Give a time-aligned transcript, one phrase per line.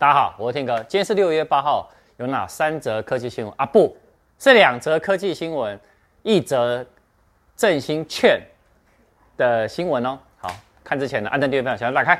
[0.00, 0.78] 大家好，我是天哥。
[0.84, 3.66] 今天是六月八号，有哪三则科技新闻啊？
[3.66, 3.96] 不
[4.38, 5.76] 是两则科技新闻，
[6.22, 6.86] 一则
[7.56, 8.40] 振兴券
[9.36, 10.16] 的新闻哦。
[10.36, 10.50] 好，
[10.84, 12.16] 看之前呢，按赞、订阅、分享，打开。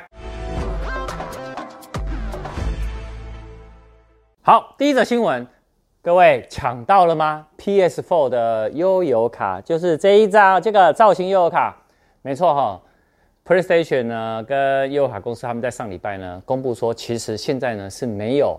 [4.41, 5.47] 好，第一则新闻，
[6.01, 11.77] 各位抢到了吗？PS4 的悠游卡就是这一张，这个造型悠游卡，
[12.23, 12.81] 没错哈、
[13.49, 18.55] PlayStation 呢，跟悠卡公司他们在上礼拜呢公布说，其实现在呢是没有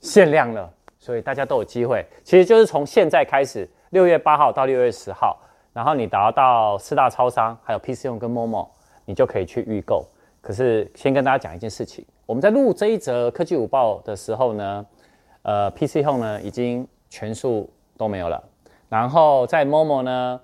[0.00, 2.04] 限量了，所以大家都有机会。
[2.24, 5.38] 其实就是从现在开始，六月八号到六月十号，
[5.72, 8.66] 然后你达到四大超商，还有 PC Home 跟 Momo，
[9.04, 10.04] 你就可以去预购。
[10.40, 14.86] 可是先跟大家讲一件事情，我们在录这一则科技午报的时候呢，
[15.42, 18.42] 呃，PC Home 呢已经全数都没有了，
[18.88, 20.40] 然后在 Momo 呢，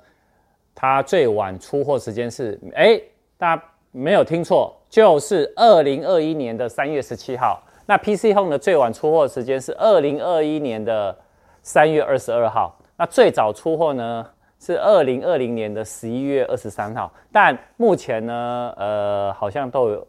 [0.73, 3.01] 它最晚出货时间是，哎，
[3.37, 3.61] 大。
[3.91, 7.61] 没有听错，就是二零二一年的三月十七号。
[7.87, 11.17] 那 PC Home 的最晚出货时间是二零二一年的
[11.63, 12.79] 三月二十二号。
[12.97, 14.27] 那最早出货呢
[14.61, 17.11] 是二零二零年的十一月二十三号。
[17.33, 20.07] 但目前呢，呃，好像都有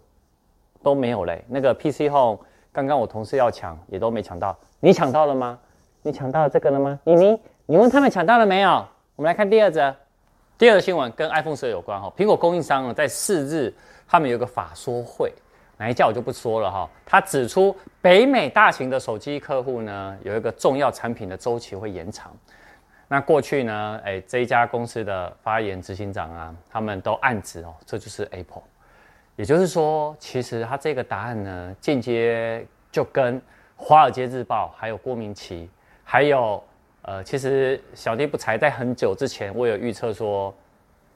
[0.84, 1.44] 都没有嘞。
[1.48, 2.38] 那个 PC Home
[2.74, 4.56] 刚刚我同事要抢，也都没抢到。
[4.82, 5.58] 你抢到了吗？
[6.02, 7.00] 你抢到这个了吗？
[7.06, 8.86] 妮妮，你问他们抢到了没有？
[9.16, 9.96] 我们来看第二则。
[10.60, 13.74] 第二个新闻跟 iPhone 12有关哈，苹果供应商在四日，
[14.06, 15.32] 他们有个法说会，
[15.78, 16.90] 哪一家我就不说了哈。
[17.06, 22.36] 他指出，北美大型的手机客户呢有一个重要产品的周期会延长。
[23.08, 28.64] 那过去呢，哎，这一家公司的发言执行长啊，他们都暗指哦，这就是 Apple。
[29.38, 33.40] 也就是说，其实他这个答案呢，间接就跟
[33.78, 35.70] 《华尔街日报》还有郭明奇
[36.04, 36.62] 还有。
[37.04, 40.54] 呃，其实小弟不才在很久之前，我有预测说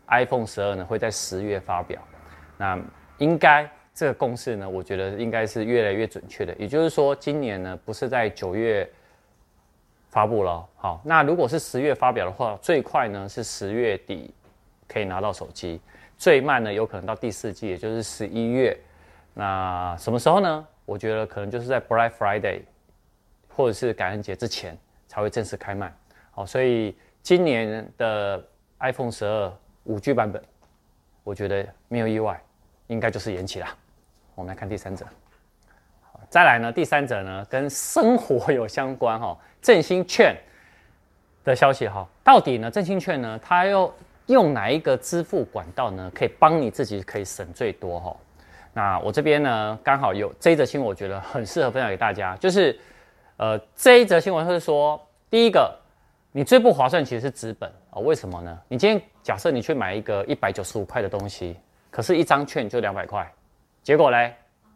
[0.07, 2.01] ，iPhone 十二呢会在十月发表。
[2.57, 2.79] 那
[3.17, 6.55] 应该这个共识呢，我觉得应该是越来越准确的。
[6.55, 8.89] 也就是说，今年呢不是在九月
[10.09, 10.65] 发布了。
[10.77, 14.33] 好，那如果是十月发表的话，最快呢是十月底
[14.87, 15.81] 可以拿到手机，
[16.17, 18.75] 最慢呢有可能到第四季，也就是十一月。
[19.33, 20.67] 那什么时候呢？
[20.85, 22.61] 我觉得可能就是在 Black Friday
[23.49, 24.77] 或者是感恩节之前。
[25.13, 25.93] 才会正式开卖，
[26.31, 28.43] 好，所以今年的
[28.79, 29.53] iPhone 十二
[29.83, 30.41] 五 G 版本，
[31.23, 32.41] 我觉得没有意外，
[32.87, 33.67] 应该就是延期了。
[34.33, 35.05] 我们来看第三者，
[36.31, 40.35] 再来呢，第三者呢跟生活有相关哈，振兴券
[41.43, 43.93] 的消息哈，到底呢振兴券呢，它要
[44.25, 48.17] 用哪一个支付管道呢，可以帮你自己可以省最多哈？
[48.73, 52.75] 那我这边呢刚好有这一则新闻，我觉得很适合分享给大家，就是。
[53.37, 54.99] 呃，这一则新闻是说，
[55.29, 55.75] 第一个，
[56.31, 58.59] 你最不划算其实是资本啊、为什么呢？
[58.67, 61.57] 你今天假设你去买一个一百九十五块的东西，
[61.89, 63.31] 可是一张券就两百块，
[63.81, 64.35] 结果嘞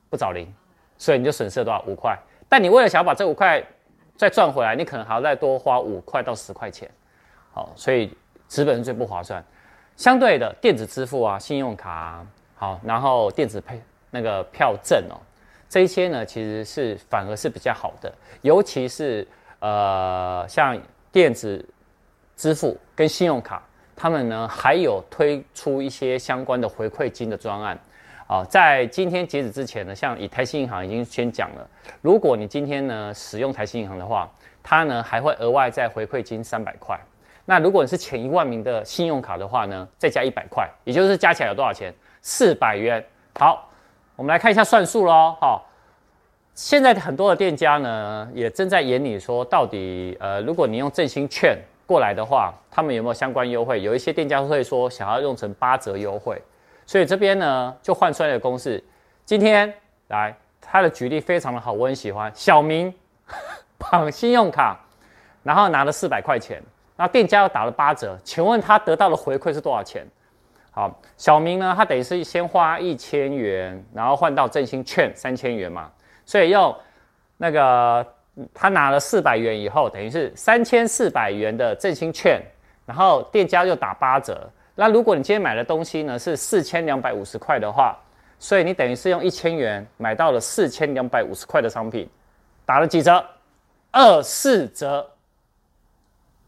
[0.09, 0.51] 不找零，
[0.97, 1.83] 所以你就损失了多少？
[1.87, 2.17] 五块。
[2.49, 3.63] 但你为了想要把这五块
[4.15, 6.89] 再赚回来，你可能还要再多花五块到十块钱，
[7.51, 8.15] 好、所以
[8.47, 9.43] 资本是最不划算。
[9.95, 15.17] 相对的，电子支付啊，信用卡啊，好，然后电子配那个票证哦。
[15.69, 19.27] 这些呢，其实是反而是比较好的，尤其是
[19.59, 20.79] 呃，像
[21.11, 21.63] 电子
[22.37, 23.61] 支付跟信用卡，
[23.95, 27.77] 他们呢还有推出一些相关的回馈金的专案
[28.27, 28.45] 啊。
[28.45, 31.69] 在今天截止之前呢，像以台新银行已经先讲了，
[32.01, 34.31] 如果你今天呢使用台新银行的话，
[34.63, 36.97] 它呢还会额外再回馈金三百块。
[37.43, 41.93] 那如果你是前一万名的信用卡的话呢，再加一百块，也就是加起来有多少钱？
[42.21, 43.03] 四百元。
[43.37, 43.69] 好。
[44.17, 45.63] 我们来看一下算数喽，好，
[46.55, 51.55] 现在很多的店家呢也正在研拟说，到底呃，如果你用振兴券
[51.85, 53.79] 过来的话，他们有没有相关优惠？
[53.79, 56.41] 有一些店家会说想要用成八折优惠，
[56.83, 58.83] 所以这边呢就换出来的公式。
[59.23, 59.71] 今天
[60.07, 62.31] 来，他的举例非常的好，我很喜欢。
[62.33, 62.91] 小明
[63.77, 64.79] 绑信用卡，
[65.43, 66.59] 然后拿了四百块钱，
[66.95, 70.03] 那店家又打了八折，请问他得到的回馈是多少钱？
[70.77, 75.91] 好，小明呢，他等于是先花一千元，然后换到振兴券三千元嘛，
[76.23, 76.75] 所以用
[77.35, 78.05] 那个
[78.53, 82.39] 他拿了四百元以后，等于是三千四百元的振兴券，
[82.85, 84.47] 然后店家又打八折。
[84.75, 87.97] 那如果你今天买的东西呢是四千两百五十块的话，
[88.37, 92.07] 所以你等于是用一千元买到了四千两百五十块的商品，
[92.67, 93.25] 打了几折？
[93.89, 95.09] 二四折，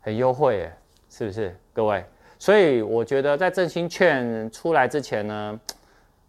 [0.02, 0.78] 很优惠耶，
[1.10, 1.60] 是不是？
[1.74, 2.06] 各位？
[2.40, 5.60] 所以我觉得在振兴券出来之前呢，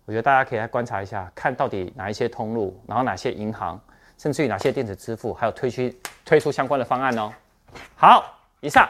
[0.04, 3.80] 我觉得大家可以来观察一下，看到底哪一些通路，然后哪些银行，
[4.18, 5.88] 甚至于哪些电子支付，还有推出
[6.24, 7.32] 推出相关的方案哦。
[7.94, 8.88] 好，以上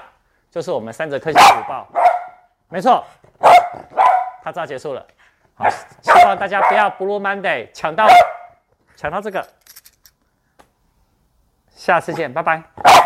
[0.50, 1.86] 就是我们三则科技午报。
[2.70, 3.04] 没错，
[4.42, 5.06] 它这结束了。
[5.54, 5.68] 好，
[6.00, 8.08] 希望大家不要 Blue Monday 抢到
[8.96, 9.46] 抢到这个
[11.68, 12.99] 下次见，拜拜。